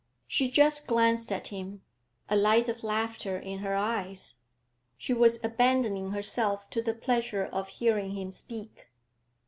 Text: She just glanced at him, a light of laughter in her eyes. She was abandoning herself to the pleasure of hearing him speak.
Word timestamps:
She 0.25 0.49
just 0.49 0.87
glanced 0.87 1.31
at 1.31 1.49
him, 1.49 1.83
a 2.27 2.35
light 2.35 2.67
of 2.67 2.83
laughter 2.83 3.37
in 3.37 3.59
her 3.59 3.75
eyes. 3.75 4.33
She 4.97 5.13
was 5.13 5.37
abandoning 5.45 6.09
herself 6.09 6.67
to 6.71 6.81
the 6.81 6.95
pleasure 6.95 7.45
of 7.45 7.67
hearing 7.67 8.15
him 8.17 8.31
speak. 8.31 8.87